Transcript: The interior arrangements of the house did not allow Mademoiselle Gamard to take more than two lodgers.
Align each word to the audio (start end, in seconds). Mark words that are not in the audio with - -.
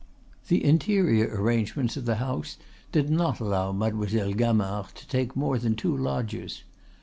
The 0.47 0.65
interior 0.65 1.27
arrangements 1.31 1.95
of 1.95 2.05
the 2.05 2.15
house 2.15 2.57
did 2.91 3.11
not 3.11 3.39
allow 3.39 3.71
Mademoiselle 3.71 4.33
Gamard 4.33 4.95
to 4.95 5.07
take 5.07 5.35
more 5.35 5.59
than 5.59 5.75
two 5.75 5.95
lodgers. 5.95 6.63